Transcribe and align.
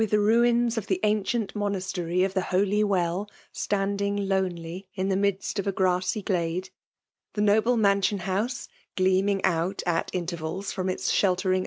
the 0.09 0.19
ruins 0.19 0.79
of 0.79 0.87
the 0.87 0.99
ancient 1.03 1.55
monastery 1.55 2.23
of 2.23 2.33
the 2.33 2.41
HoUq 2.41 2.85
Well, 2.85 3.29
standing 3.51 4.27
lonely 4.27 4.87
in 4.95 5.09
the 5.09 5.15
midst 5.15 5.59
of 5.59 5.67
a 5.67 5.71
grassy 5.71 6.23
glade— 6.23 6.71
^the 7.35 7.43
noble 7.43 7.77
mansion 7.77 8.17
house 8.21 8.67
gleaming 8.95 9.41
oui 9.45 9.75
at 9.85 10.09
intervals 10.15 10.71
from 10.71 10.89
its 10.89 11.11
sheltering 11.11 11.59